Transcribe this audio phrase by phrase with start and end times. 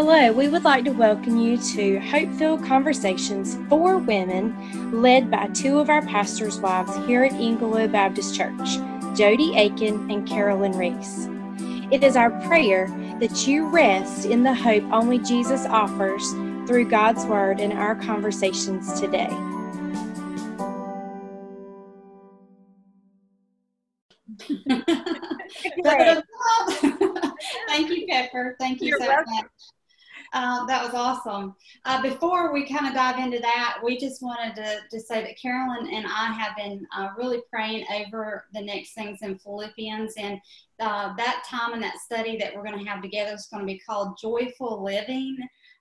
[0.00, 5.80] Hello, we would like to welcome you to Hope-Filled Conversations for Women, led by two
[5.80, 8.78] of our pastors' wives here at Englewood Baptist Church,
[9.16, 11.26] Jody Aiken and Carolyn Reese.
[11.90, 12.86] It is our prayer
[13.18, 16.30] that you rest in the hope only Jesus offers
[16.68, 19.26] through God's Word in our conversations today.
[27.66, 28.56] Thank you, Pepper.
[28.60, 29.34] Thank you You're so welcome.
[29.34, 29.46] much.
[30.32, 31.54] Uh, that was awesome.
[31.84, 35.40] Uh, before we kind of dive into that, we just wanted to, to say that
[35.40, 40.14] Carolyn and I have been uh, really praying over the next things in Philippians.
[40.16, 40.40] And
[40.80, 43.72] uh, that time and that study that we're going to have together is going to
[43.72, 45.36] be called Joyful Living,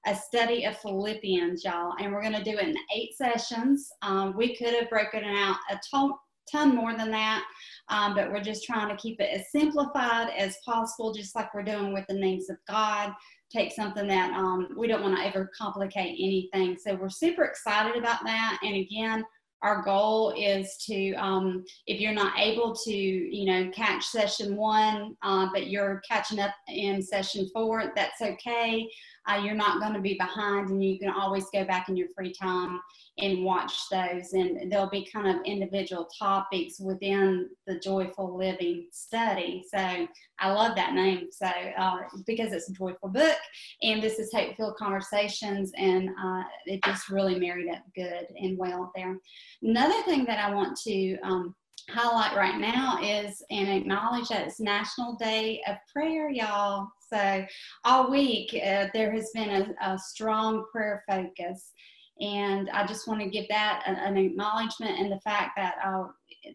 [0.05, 1.93] a study of Philippians, y'all.
[1.99, 3.91] And we're going to do it in eight sessions.
[4.01, 6.13] Um, we could have broken it out a ton,
[6.49, 7.43] ton more than that.
[7.89, 11.63] Um, but we're just trying to keep it as simplified as possible, just like we're
[11.63, 13.13] doing with the names of God
[13.49, 16.77] take something that um, we don't want to ever complicate anything.
[16.77, 18.59] So we're super excited about that.
[18.63, 19.23] And again,
[19.63, 25.15] our goal is to, um, if you're not able to, you know, catch session one,
[25.23, 28.87] uh, but you're catching up in session four, that's okay.
[29.27, 32.07] Uh, you're not going to be behind, and you can always go back in your
[32.15, 32.79] free time
[33.19, 34.33] and watch those.
[34.33, 39.63] And there'll be kind of individual topics within the joyful living study.
[39.69, 40.07] So
[40.39, 41.27] I love that name.
[41.31, 43.37] So uh, because it's a joyful book,
[43.81, 48.57] and this is Hope Filled Conversations, and uh, it just really married up good and
[48.57, 49.17] well there.
[49.61, 51.55] Another thing that I want to um,
[51.89, 56.87] highlight right now is and acknowledge that it's National Day of Prayer, y'all.
[57.11, 57.45] So
[57.83, 59.49] all week uh, there has been
[59.81, 61.71] a, a strong prayer focus.
[62.19, 66.05] And I just want to give that an, an acknowledgement and the fact that, uh,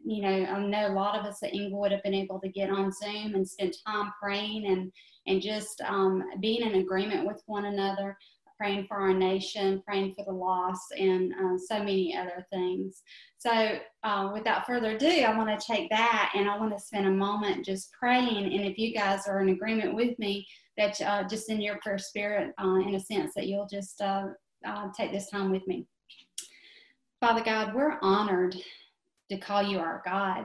[0.04, 2.70] you know, I know a lot of us at Englewood have been able to get
[2.70, 4.92] on Zoom and spend time praying and,
[5.26, 8.16] and just um, being in agreement with one another,
[8.62, 13.02] praying for our nation, praying for the lost, and uh, so many other things.
[13.38, 17.08] So, uh, without further ado, I want to take that and I want to spend
[17.08, 18.54] a moment just praying.
[18.54, 20.46] And if you guys are in agreement with me,
[20.76, 24.26] that uh, just in your prayer spirit, uh, in a sense, that you'll just uh,
[24.64, 25.84] uh, take this time with me.
[27.20, 28.54] Father God, we're honored
[29.28, 30.44] to call you our God.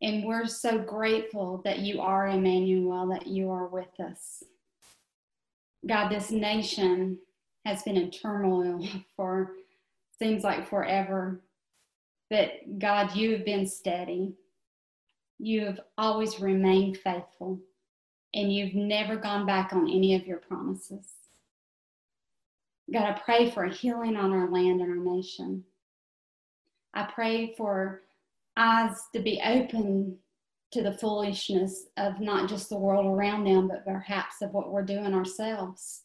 [0.00, 4.44] And we're so grateful that you are Emmanuel, that you are with us.
[5.86, 7.18] God, this nation
[7.64, 9.52] has been in turmoil for
[10.18, 11.40] seems like forever.
[12.30, 14.34] But God, you have been steady.
[15.38, 17.60] You have always remained faithful,
[18.34, 21.06] and you've never gone back on any of your promises.
[22.92, 25.64] God, I pray for healing on our land and our nation.
[26.92, 28.02] I pray for
[28.56, 30.18] eyes to be open
[30.72, 34.82] to the foolishness of not just the world around them, but perhaps of what we're
[34.82, 36.02] doing ourselves.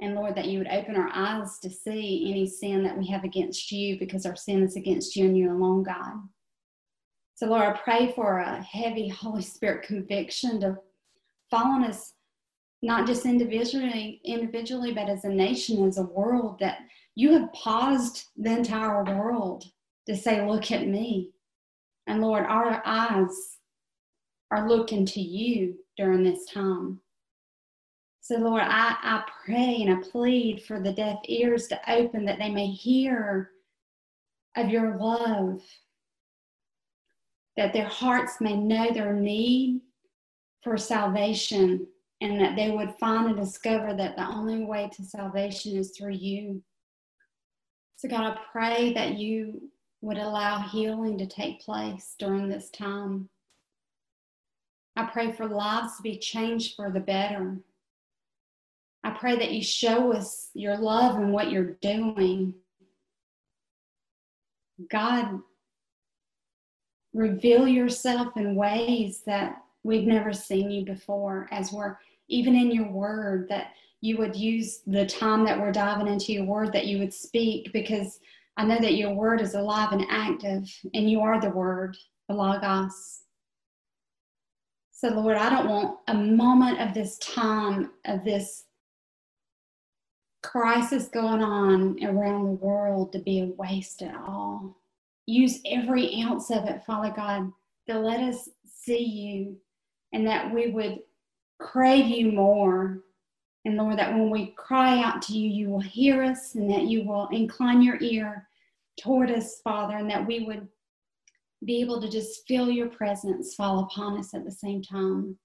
[0.00, 3.24] And Lord, that you would open our eyes to see any sin that we have
[3.24, 6.14] against you because our sin is against you and you alone, God.
[7.36, 10.76] So, Lord, I pray for a heavy Holy Spirit conviction to
[11.50, 12.12] fall on us,
[12.82, 16.78] not just individually, individually, but as a nation, as a world, that
[17.14, 19.64] you have paused the entire world
[20.06, 21.30] to say, Look at me.
[22.06, 23.58] And Lord, our eyes
[24.54, 27.00] are looking to you during this time.
[28.20, 32.38] So, Lord, I, I pray and I plead for the deaf ears to open that
[32.38, 33.50] they may hear
[34.56, 35.60] of your love,
[37.56, 39.80] that their hearts may know their need
[40.62, 41.86] for salvation,
[42.20, 46.12] and that they would find and discover that the only way to salvation is through
[46.12, 46.62] you.
[47.96, 49.70] So, God, I pray that you
[50.00, 53.28] would allow healing to take place during this time.
[54.96, 57.58] I pray for lives to be changed for the better.
[59.02, 62.54] I pray that you show us your love and what you're doing.
[64.90, 65.40] God,
[67.12, 71.98] reveal yourself in ways that we've never seen you before, as we're
[72.28, 76.44] even in your word, that you would use the time that we're diving into your
[76.44, 78.20] word, that you would speak, because
[78.56, 81.96] I know that your word is alive and active, and you are the word,
[82.28, 83.23] the Logos.
[85.04, 88.64] So, Lord, I don't want a moment of this time, of this
[90.42, 94.78] crisis going on around the world to be a waste at all.
[95.26, 97.52] Use every ounce of it, Father God,
[97.86, 99.58] to let us see you
[100.14, 101.00] and that we would
[101.60, 103.00] crave you more.
[103.66, 106.84] And Lord, that when we cry out to you, you will hear us and that
[106.84, 108.48] you will incline your ear
[108.98, 110.66] toward us, Father, and that we would
[111.64, 115.36] be able to just feel your presence fall upon us at the same time.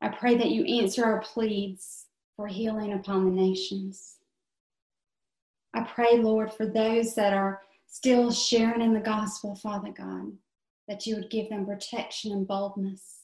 [0.00, 2.06] I pray that you answer our pleas
[2.36, 4.16] for healing upon the nations.
[5.74, 10.32] I pray, Lord, for those that are still sharing in the gospel, Father God,
[10.88, 13.20] that you would give them protection and boldness.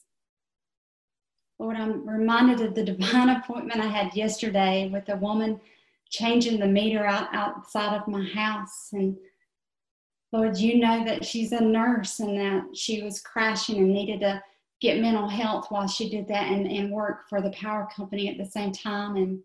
[1.59, 5.59] Lord, I'm reminded of the divine appointment I had yesterday with a woman
[6.09, 8.89] changing the meter out outside of my house.
[8.91, 9.17] And
[10.33, 14.41] Lord, you know that she's a nurse and that she was crashing and needed to
[14.81, 18.37] get mental health while she did that and, and work for the power company at
[18.43, 19.15] the same time.
[19.15, 19.39] And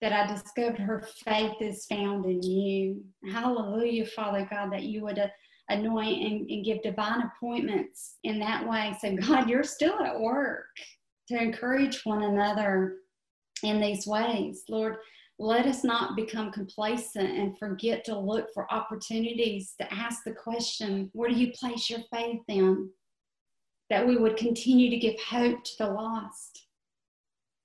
[0.00, 3.04] that I discovered her faith is found in you.
[3.30, 5.28] Hallelujah, Father God, that you would uh,
[5.68, 8.96] anoint and, and give divine appointments in that way.
[9.00, 10.66] So, God, you're still at work
[11.28, 12.96] to encourage one another
[13.62, 14.64] in these ways.
[14.68, 14.96] Lord,
[15.38, 21.10] let us not become complacent and forget to look for opportunities to ask the question
[21.12, 22.90] where do you place your faith in?
[23.90, 26.66] That we would continue to give hope to the lost.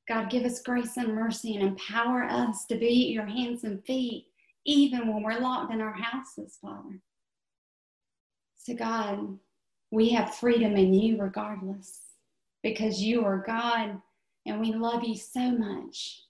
[0.07, 4.25] God, give us grace and mercy and empower us to be your hands and feet,
[4.65, 7.01] even when we're locked in our houses, Father.
[8.55, 9.37] So, God,
[9.91, 11.99] we have freedom in you regardless
[12.63, 14.01] because you are God
[14.45, 16.26] and we love you so much.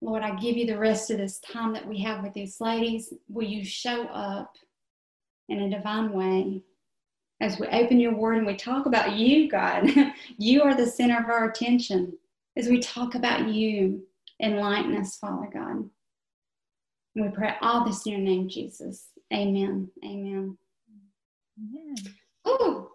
[0.00, 3.12] Lord, I give you the rest of this time that we have with these ladies.
[3.28, 4.52] Will you show up
[5.48, 6.62] in a divine way
[7.40, 9.88] as we open your word and we talk about you, God?
[10.38, 12.12] you are the center of our attention
[12.56, 14.02] as we talk about you
[14.38, 15.88] in likeness, Father God.
[17.14, 19.08] And we pray all this in your name, Jesus.
[19.32, 19.88] Amen.
[20.04, 20.58] Amen.
[21.58, 21.94] Amen.
[22.44, 22.90] Oh,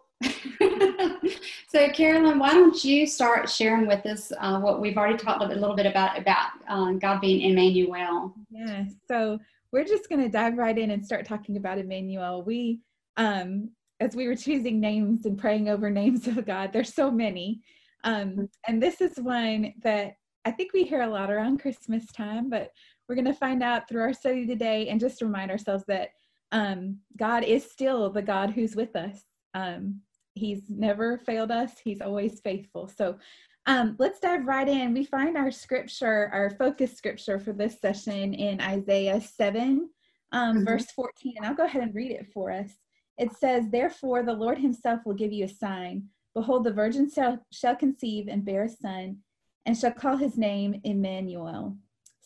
[1.68, 5.48] so, Carolyn, why don't you start sharing with us uh, what we've already talked a
[5.48, 8.34] little bit about about uh, God being Emmanuel?
[8.50, 8.86] Yeah.
[9.08, 9.40] So
[9.72, 12.44] we're just going to dive right in and start talking about Emmanuel.
[12.44, 12.82] We,
[13.18, 17.62] um, as we were choosing names and praying over names of God, there's so many,
[18.04, 22.50] um, and this is one that I think we hear a lot around Christmas time,
[22.50, 22.72] but
[23.08, 26.10] we're going to find out through our study today and just remind ourselves that
[26.52, 29.24] um, God is still the God who's with us.
[29.54, 30.02] Um,
[30.34, 31.74] He's never failed us.
[31.84, 32.88] He's always faithful.
[32.88, 33.18] So
[33.66, 34.94] um, let's dive right in.
[34.94, 39.90] We find our scripture, our focus scripture for this session in Isaiah 7,
[40.32, 40.66] um, mm-hmm.
[40.66, 41.34] verse 14.
[41.38, 42.70] And I'll go ahead and read it for us.
[43.18, 46.06] It says, Therefore, the Lord himself will give you a sign.
[46.34, 49.18] Behold, the virgin shall, shall conceive and bear a son,
[49.66, 51.78] and shall call his name Emmanuel.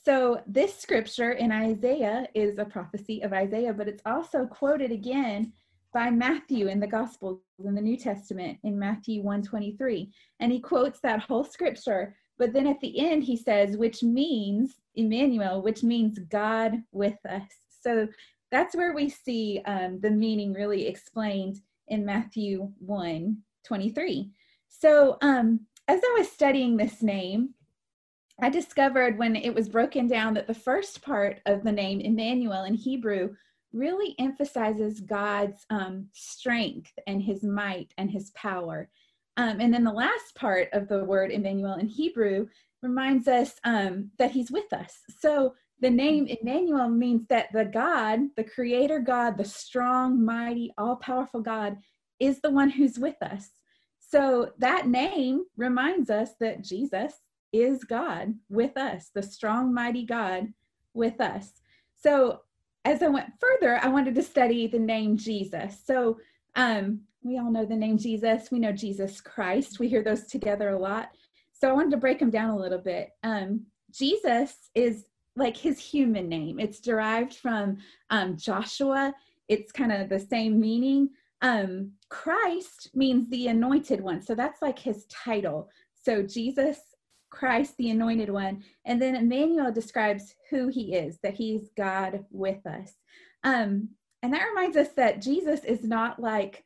[0.06, 5.52] So, this scripture in Isaiah is a prophecy of Isaiah, but it's also quoted again
[5.96, 10.12] by Matthew in the Gospels in the New Testament in Matthew 123.
[10.42, 14.76] And he quotes that whole scripture, but then at the end he says, which means
[14.96, 17.48] Emmanuel, which means God with us.
[17.82, 18.10] So
[18.52, 24.32] that's where we see um, the meaning really explained in Matthew 1 23.
[24.68, 27.52] So um, as I was studying this name,
[28.42, 32.66] I discovered when it was broken down that the first part of the name Emmanuel
[32.66, 33.36] in Hebrew
[33.76, 38.90] really emphasizes God's um, strength and his might and his power.
[39.38, 42.48] Um, and then the last part of the word Emmanuel in Hebrew
[42.82, 45.00] reminds us um, that he's with us.
[45.20, 50.96] So the name Emmanuel means that the God, the creator God, the strong, mighty, all
[50.96, 51.78] powerful God,
[52.20, 53.50] is the one who's with us.
[54.00, 57.14] So that name reminds us that Jesus
[57.52, 60.54] is God with us, the strong, mighty God
[60.94, 61.52] with us.
[62.02, 62.42] So
[62.86, 65.82] as I went further, I wanted to study the name Jesus.
[65.86, 66.20] So
[66.56, 68.52] um, we all know the name Jesus.
[68.52, 69.80] We know Jesus Christ.
[69.80, 71.10] We hear those together a lot.
[71.52, 73.10] So I wanted to break them down a little bit.
[73.24, 76.60] Um, Jesus is like his human name.
[76.60, 77.78] It's derived from
[78.12, 79.14] um, Joshua.
[79.50, 81.10] It's kind of the same meaning.
[81.42, 84.22] Um, Christ means the anointed one.
[84.22, 85.70] So that's like his title.
[86.04, 86.80] So Jesus
[87.36, 88.64] Christ, the anointed one.
[88.86, 92.94] And then Emmanuel describes who he is, that he's God with us.
[93.44, 93.90] Um,
[94.24, 96.64] and that reminds us that Jesus is not like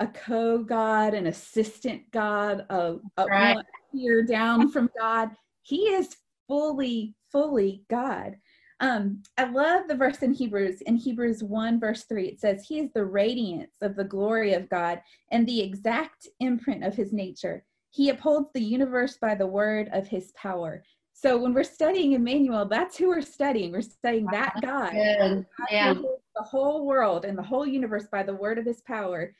[0.00, 3.56] a co-God, an assistant God, a, a right.
[3.92, 5.30] here down from God.
[5.62, 6.16] He is
[6.48, 8.36] fully, fully God.
[8.80, 10.80] Um, I love the verse in Hebrews.
[10.80, 14.70] In Hebrews 1, verse 3, it says, He is the radiance of the glory of
[14.70, 17.64] God and the exact imprint of his nature.
[17.90, 20.82] He upholds the universe by the word of his power.
[21.12, 23.72] So when we're studying Emmanuel, that's who we're studying.
[23.72, 24.92] We're studying that God.
[24.92, 25.94] God yeah.
[25.94, 29.34] The whole world and the whole universe by the word of his power.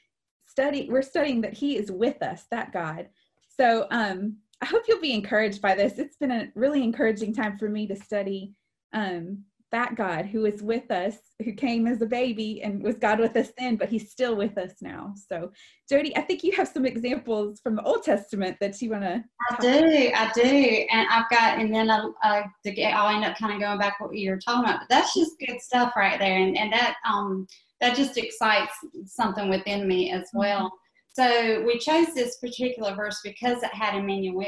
[0.45, 3.09] Study, we're studying that he is with us, that God.
[3.49, 5.99] So um, I hope you'll be encouraged by this.
[5.99, 8.53] It's been a really encouraging time for me to study
[8.93, 13.21] um, that God who is with us, who came as a baby and was God
[13.21, 15.15] with us then, but he's still with us now.
[15.29, 15.53] So,
[15.89, 19.25] Jody, I think you have some examples from the Old Testament that you want to.
[19.51, 20.87] I do, I do.
[20.91, 24.15] And I've got, and then I, get, I'll end up kind of going back what
[24.15, 26.39] you were talking about, but that's just good stuff right there.
[26.39, 27.47] And, and that, um,
[27.81, 28.73] that just excites
[29.07, 30.39] something within me as mm-hmm.
[30.39, 30.65] well.
[30.67, 30.77] Mm-hmm.
[31.13, 34.45] So we chose this particular verse because it had Emmanuel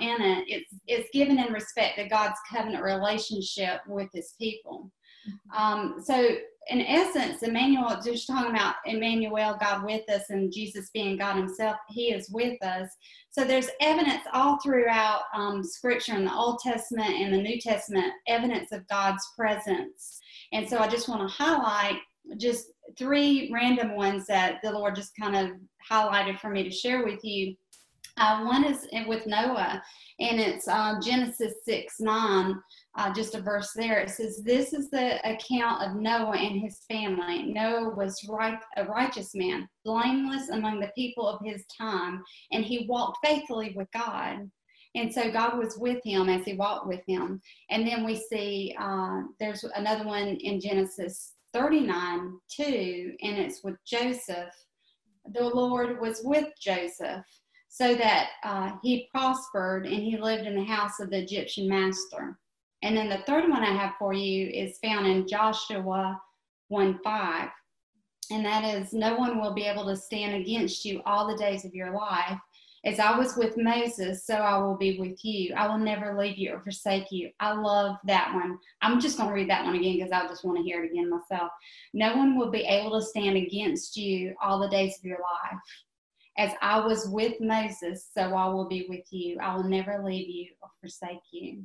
[0.00, 0.44] in it.
[0.46, 4.90] It's, it's given in respect to God's covenant relationship with his people.
[5.56, 6.36] Um, so
[6.70, 11.76] in essence, Emmanuel, just talking about Emmanuel, God with us, and Jesus being God himself,
[11.88, 12.88] he is with us.
[13.30, 18.12] So there's evidence all throughout um, scripture in the Old Testament and the New Testament,
[18.26, 20.20] evidence of God's presence.
[20.52, 22.00] And so I just want to highlight
[22.36, 25.50] just three random ones that the Lord just kind of
[25.90, 27.54] highlighted for me to share with you.
[28.16, 29.80] Uh, one is with Noah,
[30.18, 32.54] and it's uh, Genesis 6 9,
[32.96, 34.00] uh, just a verse there.
[34.00, 37.44] It says, This is the account of Noah and his family.
[37.44, 42.86] Noah was right, a righteous man, blameless among the people of his time, and he
[42.88, 44.50] walked faithfully with God.
[44.94, 47.40] And so God was with him as he walked with him.
[47.70, 53.76] And then we see uh, there's another one in Genesis 39 2, and it's with
[53.86, 54.54] Joseph
[55.34, 57.24] the Lord was with Joseph
[57.68, 62.38] so that uh, he prospered and he lived in the house of the Egyptian master.
[62.82, 66.20] And then the third one I have for you is found in Joshua
[66.68, 67.48] 1 5.
[68.30, 71.64] And that is, no one will be able to stand against you all the days
[71.64, 72.38] of your life.
[72.88, 75.52] As I was with Moses, so I will be with you.
[75.54, 77.30] I will never leave you or forsake you.
[77.38, 78.58] I love that one.
[78.80, 80.92] I'm just going to read that one again because I just want to hear it
[80.92, 81.50] again myself.
[81.92, 85.60] No one will be able to stand against you all the days of your life.
[86.38, 89.38] As I was with Moses, so I will be with you.
[89.38, 91.64] I will never leave you or forsake you.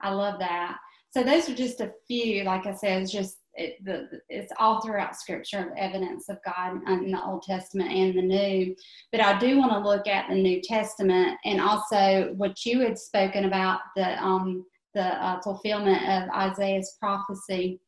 [0.00, 0.76] I love that.
[1.10, 4.80] So those are just a few, like I said, it's just it, the, it's all
[4.80, 8.74] throughout scripture evidence of God in the Old Testament and the New.
[9.12, 12.98] But I do want to look at the New Testament and also what you had
[12.98, 14.64] spoken about the um,
[14.94, 17.80] the uh, fulfillment of Isaiah's prophecy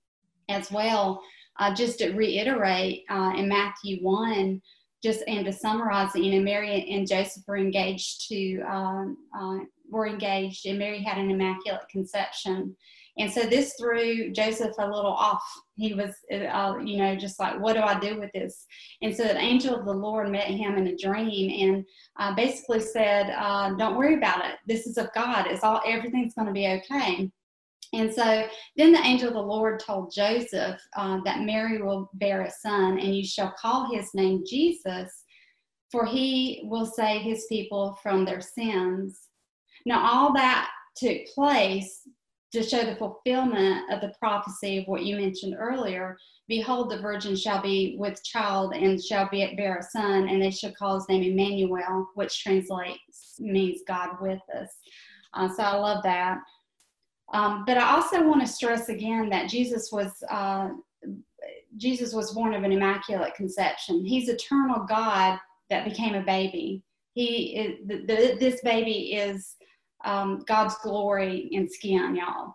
[0.49, 1.21] as well.
[1.59, 4.61] Uh, just to reiterate uh, in Matthew 1,
[5.03, 9.59] just and to summarize, you know, Mary and Joseph were engaged to um, uh,
[9.93, 12.75] were engaged, and Mary had an immaculate conception.
[13.19, 15.43] And so this threw Joseph a little off.
[15.77, 18.65] He was, uh, you know, just like, what do I do with this?
[19.03, 21.85] And so the angel of the Lord met him in a dream and
[22.19, 24.57] uh, basically said, uh, don't worry about it.
[24.67, 25.47] This is of God.
[25.47, 27.31] It's all, everything's going to be okay.
[27.93, 28.47] And so
[28.79, 32.99] then the angel of the Lord told Joseph uh, that Mary will bear a son,
[32.99, 35.25] and you shall call his name Jesus,
[35.91, 39.29] for he will save his people from their sins.
[39.87, 42.03] Now, all that took place
[42.53, 46.17] to show the fulfillment of the prophecy of what you mentioned earlier.
[46.49, 50.51] Behold the virgin shall be with child and shall be bear a son and they
[50.51, 54.69] shall call his name emmanuel which translates means god with us.
[55.35, 56.39] Uh, so i love that.
[57.33, 60.69] Um, but i also want to stress again that jesus was uh,
[61.79, 64.05] jesus was born of an immaculate conception.
[64.05, 65.39] He's eternal god
[65.71, 66.83] that became a baby.
[67.15, 69.57] He is, the, the, this baby is
[70.05, 72.55] um, God's glory in skin, y'all.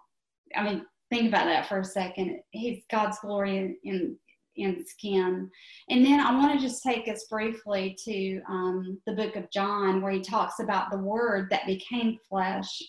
[0.56, 2.40] I mean, think about that for a second.
[2.52, 4.18] He's God's glory in
[4.58, 5.50] in skin.
[5.90, 10.02] And then I want to just take us briefly to um, the book of John,
[10.02, 12.82] where he talks about the Word that became flesh.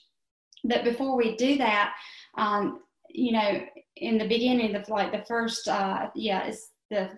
[0.65, 1.95] But before we do that,
[2.37, 3.61] um, you know,
[3.97, 7.11] in the beginning, the like the first, uh, yeah, it's the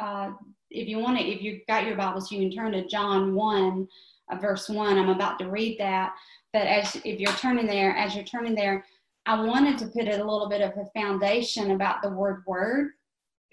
[0.00, 0.30] uh,
[0.70, 3.86] if you want to, if you've got your Bibles, you can turn to John one,
[4.30, 4.98] uh, verse one.
[4.98, 6.14] I'm about to read that.
[6.52, 8.84] But as if you're turning there, as you're turning there,
[9.26, 12.90] I wanted to put a little bit of a foundation about the word word.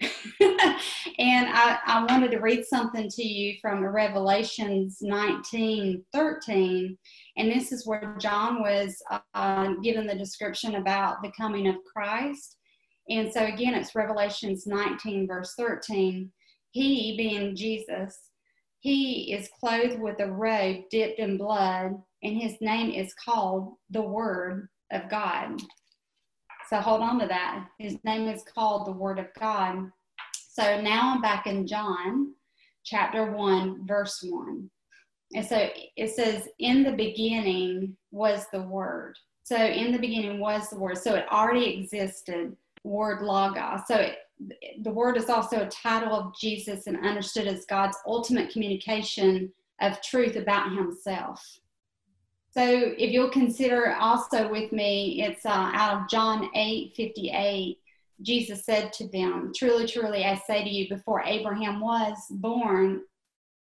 [0.00, 6.98] and I, I wanted to read something to you from Revelations 19 13.
[7.36, 9.02] And this is where John was
[9.34, 12.56] uh, given the description about the coming of Christ.
[13.08, 16.30] And so, again, it's Revelations 19, verse 13.
[16.70, 18.30] He, being Jesus,
[18.80, 24.02] he is clothed with a robe dipped in blood and his name is called the
[24.02, 25.60] Word of God.
[26.68, 27.66] So hold on to that.
[27.78, 29.90] His name is called the Word of God.
[30.34, 32.34] So now I'm back in John
[32.84, 34.68] chapter 1, verse 1.
[35.34, 39.16] And so it says, In the beginning was the Word.
[39.44, 40.98] So in the beginning was the Word.
[40.98, 43.80] So it already existed, Word Logos.
[43.86, 44.18] So it,
[44.82, 50.02] the Word is also a title of Jesus and understood as God's ultimate communication of
[50.02, 51.60] truth about Himself.
[52.50, 57.78] So if you'll consider also with me, it's uh, out of John 8 58.
[58.22, 63.02] Jesus said to them, Truly, truly, I say to you, before Abraham was born,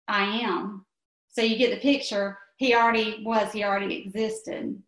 [0.08, 0.86] I am.
[1.30, 2.38] So you get the picture.
[2.58, 4.82] He already was, he already existed.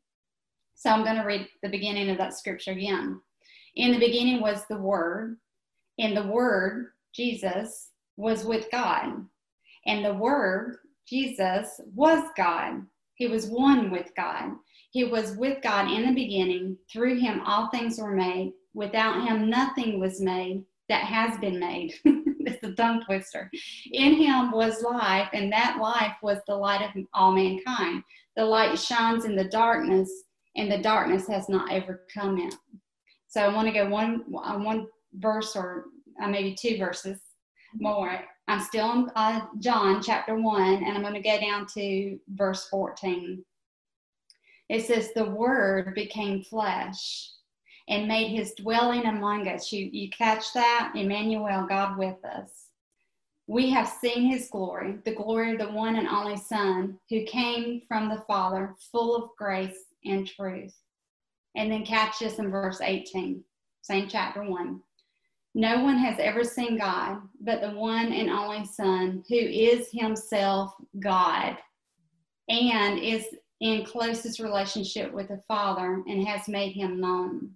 [0.73, 3.21] So I'm going to read the beginning of that scripture again.
[3.75, 5.37] In the beginning was the Word,
[5.99, 9.25] and the Word, Jesus, was with God.
[9.85, 12.81] And the Word, Jesus, was God.
[13.21, 14.53] He was one with God.
[14.89, 16.75] He was with God in the beginning.
[16.91, 18.53] Through him, all things were made.
[18.73, 21.93] Without him, nothing was made that has been made.
[22.03, 23.51] it's a tongue twister.
[23.91, 28.01] In him was life, and that life was the light of all mankind.
[28.35, 30.09] The light shines in the darkness,
[30.55, 32.55] and the darkness has not overcome it.
[33.27, 35.85] So I want to go one one verse or
[36.19, 37.19] uh, maybe two verses
[37.75, 38.19] more.
[38.51, 42.67] I'm still in uh, John chapter 1, and I'm going to go down to verse
[42.67, 43.45] 14.
[44.67, 47.29] It says, The Word became flesh
[47.87, 49.71] and made his dwelling among us.
[49.71, 50.91] You, you catch that?
[50.95, 52.65] Emmanuel, God with us.
[53.47, 57.83] We have seen his glory, the glory of the one and only Son who came
[57.87, 60.75] from the Father, full of grace and truth.
[61.55, 63.45] And then catch this in verse 18,
[63.81, 64.81] same chapter 1.
[65.53, 70.73] No one has ever seen God but the one and only Son, who is himself
[70.99, 71.57] God
[72.49, 73.25] and is
[73.59, 77.51] in closest relationship with the Father and has made him known.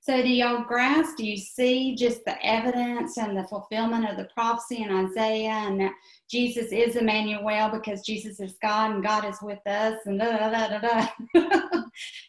[0.00, 1.16] So, do y'all grasp?
[1.16, 5.80] Do you see just the evidence and the fulfillment of the prophecy in Isaiah and
[5.80, 5.92] that
[6.30, 10.50] Jesus is Emmanuel because Jesus is God and God is with us and da da
[10.50, 11.60] da da da.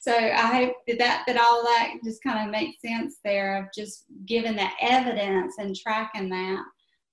[0.01, 3.65] so I hope that, that that all that just kind of makes sense there of
[3.75, 6.63] just giving that evidence and tracking that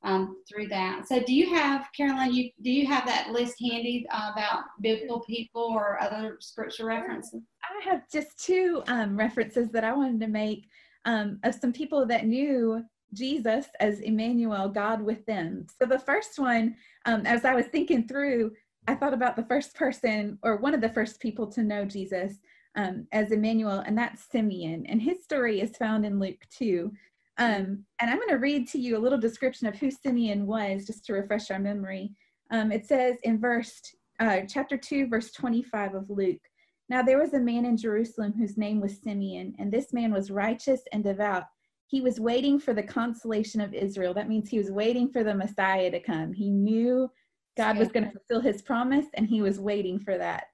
[0.04, 1.06] um, through that.
[1.06, 2.35] So do you have Carolyn?
[2.35, 7.42] You do you have that list handy uh, about biblical people or other scripture references?
[7.62, 10.66] I have just two um, references that I wanted to make
[11.04, 15.66] um, of some people that knew Jesus as Emmanuel, God with them.
[15.78, 18.52] So the first one, um, as I was thinking through,
[18.88, 22.38] I thought about the first person or one of the first people to know Jesus
[22.76, 24.85] um, as Emmanuel, and that's Simeon.
[24.87, 26.90] And his story is found in Luke 2.
[27.38, 30.87] Um, and I'm going to read to you a little description of who Simeon was
[30.87, 32.12] just to refresh our memory.
[32.50, 33.80] Um, it says in verse
[34.20, 36.40] uh, chapter 2, verse 25 of Luke
[36.88, 40.30] Now there was a man in Jerusalem whose name was Simeon, and this man was
[40.30, 41.44] righteous and devout
[41.92, 44.14] he was waiting for the consolation of Israel.
[44.14, 46.33] That means he was waiting for the Messiah to come.
[46.33, 47.11] He knew
[47.56, 50.44] God was going to fulfill his promise, and he was waiting for that.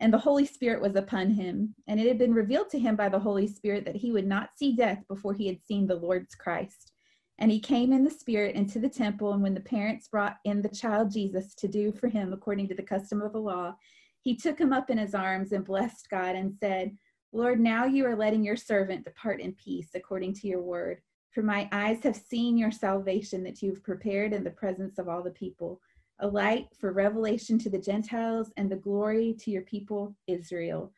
[0.00, 1.74] And the Holy Spirit was upon him.
[1.88, 4.50] And it had been revealed to him by the Holy Spirit that he would not
[4.56, 6.92] see death before he had seen the Lord's Christ.
[7.38, 9.32] And he came in the Spirit into the temple.
[9.32, 12.74] And when the parents brought in the child Jesus to do for him according to
[12.74, 13.74] the custom of the law,
[14.22, 16.96] he took him up in his arms and blessed God and said,
[17.32, 21.00] Lord, now you are letting your servant depart in peace according to your word.
[21.32, 25.22] For my eyes have seen your salvation that you've prepared in the presence of all
[25.22, 25.80] the people,
[26.20, 30.92] a light for revelation to the Gentiles and the glory to your people Israel.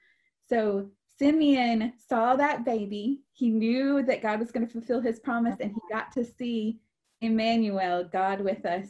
[0.49, 3.21] So Simeon saw that baby.
[3.33, 6.79] He knew that God was going to fulfill his promise, and he got to see
[7.21, 8.89] Emmanuel, God with us.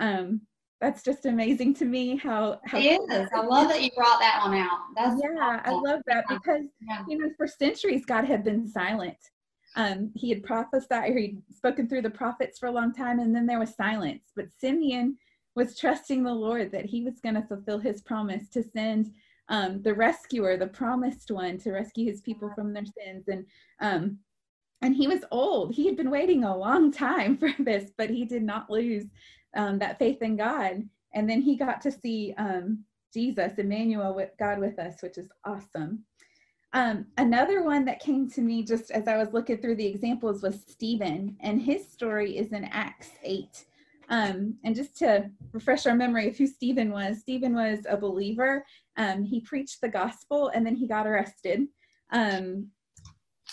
[0.00, 0.40] Um,
[0.80, 3.28] that's just amazing to me how, how it is.
[3.34, 4.78] I love that you brought that one out.
[4.96, 7.04] That's yeah, I love that because yeah.
[7.08, 9.16] you know for centuries God had been silent.
[9.76, 13.34] Um, he had prophesied or he'd spoken through the prophets for a long time, and
[13.34, 14.30] then there was silence.
[14.36, 15.16] But Simeon
[15.54, 19.12] was trusting the Lord that he was going to fulfill his promise to send
[19.48, 23.24] um, the rescuer, the promised one, to rescue his people from their sins.
[23.28, 23.46] And
[23.80, 24.18] um,
[24.80, 25.74] and he was old.
[25.74, 29.06] He had been waiting a long time for this, but he did not lose
[29.56, 30.82] um, that faith in God.
[31.14, 35.28] And then he got to see um, Jesus, Emmanuel, with God with us, which is
[35.44, 36.04] awesome.
[36.74, 40.42] Um, another one that came to me just as I was looking through the examples
[40.42, 43.64] was Stephen, and his story is in Acts 8.
[44.10, 48.64] Um, and just to refresh our memory of who Stephen was, Stephen was a believer.
[48.96, 51.66] Um, he preached the gospel and then he got arrested.
[52.10, 52.68] Um,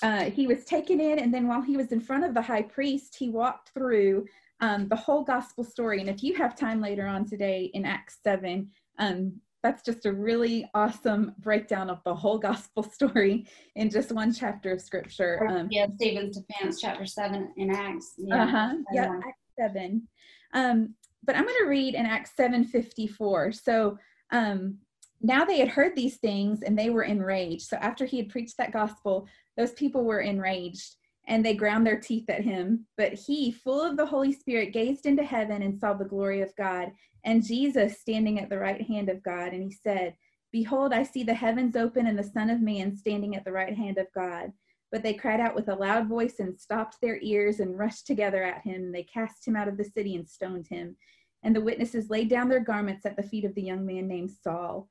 [0.01, 2.61] uh, he was taken in, and then while he was in front of the high
[2.61, 4.25] priest, he walked through
[4.59, 6.01] um, the whole gospel story.
[6.01, 10.11] And if you have time later on today in Acts 7, um, that's just a
[10.11, 15.47] really awesome breakdown of the whole gospel story in just one chapter of scripture.
[15.49, 18.13] Um, yeah, Stephen's defense, chapter 7 in Acts.
[18.17, 18.73] Yeah, uh-huh.
[18.93, 20.07] yeah Acts 7.
[20.53, 23.61] Um, but I'm going to read in Acts 7:54.
[23.61, 23.97] So
[24.31, 24.77] um,
[25.21, 27.67] now they had heard these things and they were enraged.
[27.67, 29.27] So after he had preached that gospel,
[29.57, 30.95] those people were enraged
[31.27, 32.85] and they ground their teeth at him.
[32.97, 36.55] But he, full of the Holy Spirit, gazed into heaven and saw the glory of
[36.55, 36.91] God
[37.23, 39.53] and Jesus standing at the right hand of God.
[39.53, 40.15] And he said,
[40.51, 43.75] Behold, I see the heavens open and the Son of Man standing at the right
[43.75, 44.53] hand of God.
[44.95, 48.41] But they cried out with a loud voice and stopped their ears and rushed together
[48.41, 48.93] at him.
[48.93, 50.95] They cast him out of the city and stoned him.
[51.43, 54.31] And the witnesses laid down their garments at the feet of the young man named
[54.31, 54.87] Saul.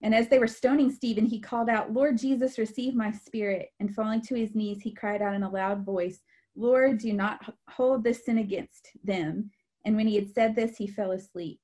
[0.00, 3.68] And as they were stoning Stephen, he called out, Lord Jesus, receive my spirit.
[3.78, 6.22] And falling to his knees, he cried out in a loud voice,
[6.56, 9.50] Lord, do not hold this sin against them.
[9.84, 11.60] And when he had said this, he fell asleep.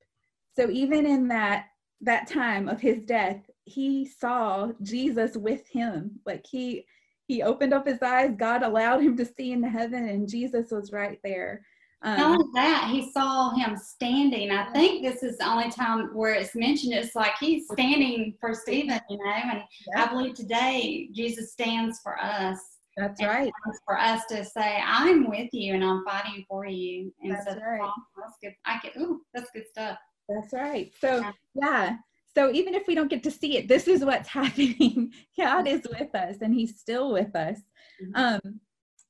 [0.55, 1.69] So even in that
[2.01, 6.19] that time of his death, he saw Jesus with him.
[6.23, 6.85] Like he
[7.29, 10.91] he opened up his eyes, God allowed him to see into heaven, and Jesus was
[10.91, 11.63] right there.
[12.01, 14.49] Um, Not only that, he saw him standing.
[14.49, 16.93] I think this is the only time where it's mentioned.
[16.93, 19.61] It's like he's standing for Stephen, you know, and
[19.95, 20.05] yeah.
[20.05, 22.57] I believe today Jesus stands for us.
[22.97, 23.51] That's right.
[23.85, 27.59] For us to say, "I'm with you and I'm fighting for you." And that's so,
[27.59, 27.79] right.
[27.83, 28.55] Oh, that's good.
[28.65, 28.99] I can.
[29.03, 29.99] Ooh, that's good stuff.
[30.27, 30.91] That's right.
[30.99, 31.97] So yeah.
[32.39, 35.11] So even if we don't get to see it, this is what's happening.
[35.37, 37.57] God is with us, and He's still with us.
[38.01, 38.11] Mm-hmm.
[38.15, 38.59] Um,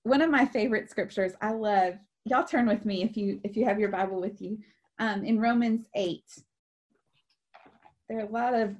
[0.01, 1.93] one of my favorite scriptures I love.
[2.25, 4.57] Y'all turn with me if you if you have your Bible with you.
[4.97, 6.25] Um, in Romans eight,
[8.07, 8.75] there are a lot of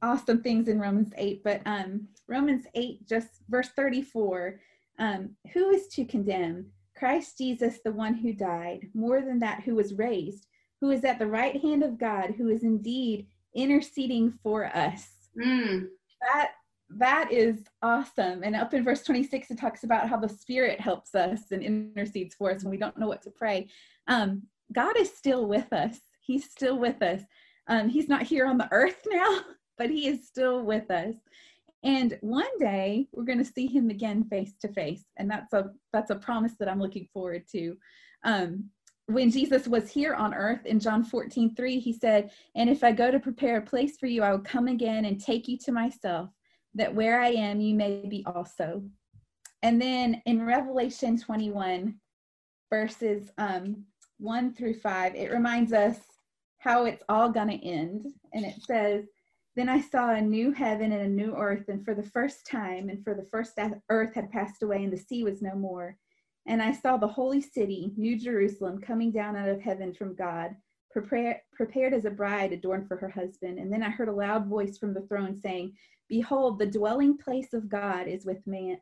[0.00, 4.58] awesome things in Romans 8, but um, Romans 8, just verse 34,
[4.98, 6.66] um, who is to condemn?
[6.96, 10.48] Christ Jesus, the one who died, more than that, who was raised,
[10.80, 15.08] who is at the right hand of God, who is indeed interceding for us.
[15.38, 15.88] Mm.
[16.20, 16.52] That
[16.98, 18.42] that is awesome.
[18.42, 22.34] And up in verse 26, it talks about how the Spirit helps us and intercedes
[22.34, 23.68] for us when we don't know what to pray.
[24.08, 25.98] Um, God is still with us.
[26.20, 27.22] He's still with us.
[27.68, 29.40] Um, he's not here on the earth now,
[29.78, 31.14] but he is still with us.
[31.84, 35.70] And one day we're going to see him again face to face, and that's a
[35.92, 37.76] that's a promise that I'm looking forward to.
[38.24, 38.70] Um,
[39.12, 42.92] when Jesus was here on earth in John 14, 3, he said, And if I
[42.92, 45.72] go to prepare a place for you, I will come again and take you to
[45.72, 46.30] myself,
[46.74, 48.82] that where I am, you may be also.
[49.62, 51.94] And then in Revelation 21,
[52.70, 53.84] verses um,
[54.18, 55.98] 1 through 5, it reminds us
[56.58, 58.06] how it's all going to end.
[58.32, 59.04] And it says,
[59.54, 62.88] then I saw a new heaven and a new earth, and for the first time,
[62.88, 63.58] and for the first
[63.90, 65.96] earth had passed away, and the sea was no more.
[66.46, 70.56] And I saw the holy city, New Jerusalem, coming down out of heaven from God,
[70.90, 73.58] prepared, prepared as a bride adorned for her husband.
[73.58, 75.74] And then I heard a loud voice from the throne saying,
[76.08, 78.78] Behold, the dwelling place of God is with man,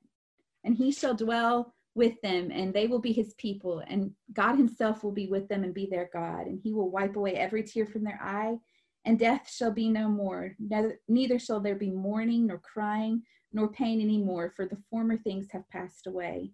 [0.64, 5.04] and he shall dwell with them, and they will be his people, and God himself
[5.04, 7.84] will be with them and be their God, and he will wipe away every tear
[7.86, 8.56] from their eye
[9.04, 10.54] and death shall be no more.
[11.08, 15.68] Neither shall there be mourning, nor crying, nor pain anymore, for the former things have
[15.70, 16.52] passed away.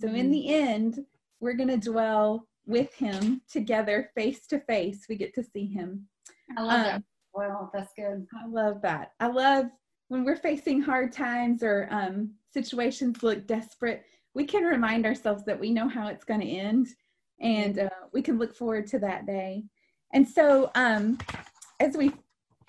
[0.00, 0.16] So, mm-hmm.
[0.16, 1.04] in the end,
[1.40, 5.06] we're going to dwell with him together, face to face.
[5.08, 6.06] We get to see him.
[6.56, 7.02] I love um, that.
[7.34, 8.26] Well, that's good.
[8.42, 9.12] I love that.
[9.20, 9.66] I love
[10.08, 14.04] when we're facing hard times or um, situations look desperate,
[14.34, 16.88] we can remind ourselves that we know how it's going to end
[17.40, 19.64] and uh, we can look forward to that day.
[20.12, 21.18] And so, um,
[21.80, 22.12] as we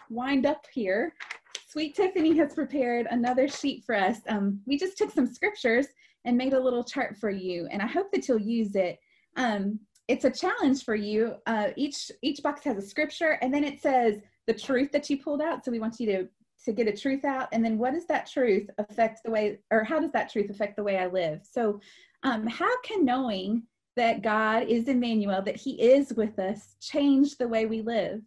[0.10, 1.14] wind up here,
[1.68, 4.18] Sweet Tiffany has prepared another sheet for us.
[4.28, 5.88] Um, we just took some scriptures
[6.26, 9.00] and made a little chart for you, and I hope that you'll use it.
[9.38, 11.36] Um, it's a challenge for you.
[11.46, 15.22] Uh, each each box has a scripture, and then it says the truth that you
[15.22, 15.64] pulled out.
[15.64, 16.28] So we want you to
[16.66, 19.84] to get a truth out, and then what does that truth affect the way, or
[19.84, 21.42] how does that truth affect the way I live?
[21.50, 21.80] So,
[22.24, 23.64] um, how can knowing
[23.96, 28.22] that God is Emmanuel, that He is with us, change the way we live?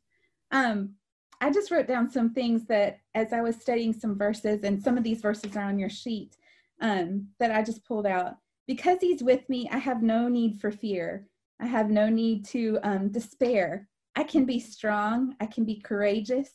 [0.52, 0.94] Um,
[1.40, 4.96] I just wrote down some things that as I was studying some verses, and some
[4.96, 6.36] of these verses are on your sheet
[6.80, 8.34] um, that I just pulled out.
[8.66, 11.26] Because he's with me, I have no need for fear.
[11.60, 13.88] I have no need to um, despair.
[14.14, 15.34] I can be strong.
[15.40, 16.50] I can be courageous.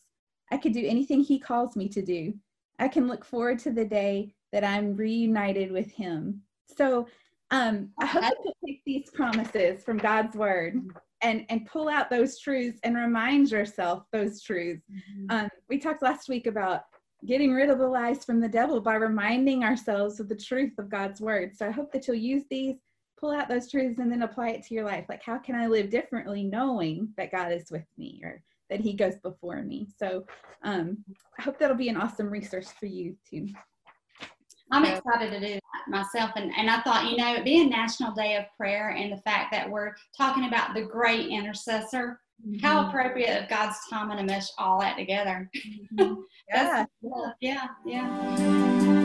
[0.52, 2.34] I can do anything he calls me to do.
[2.80, 6.42] I can look forward to the day that I'm reunited with him.
[6.78, 7.08] So
[7.52, 10.80] um, I hope you can take these promises from God's word
[11.24, 15.26] and and pull out those truths and remind yourself those truths mm-hmm.
[15.30, 16.82] um, we talked last week about
[17.26, 20.90] getting rid of the lies from the devil by reminding ourselves of the truth of
[20.90, 21.56] god's word.
[21.56, 22.76] So i hope that you'll use these
[23.20, 25.06] pull out those truths and then apply it to your life.
[25.08, 28.94] Like how can i live differently knowing that god is with me or that he
[28.94, 29.88] goes before me?
[29.98, 30.26] So
[30.64, 30.98] um,
[31.38, 33.48] i hope that'll be an awesome resource for you too.
[34.72, 36.32] I'm excited to do that myself.
[36.36, 39.52] And, and I thought, you know, it being National Day of Prayer and the fact
[39.52, 42.60] that we're talking about the great intercessor, mm-hmm.
[42.66, 45.50] how appropriate of God's time to mesh all that together.
[45.98, 46.14] Mm-hmm.
[46.50, 46.86] yeah.
[47.42, 49.03] yeah, yeah.